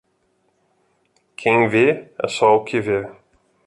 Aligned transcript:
Quem 1.41 1.61
vê 1.69 1.87
é 2.17 2.27
só 2.27 2.55
o 2.55 2.63
que 2.63 2.79
vê 2.81 3.01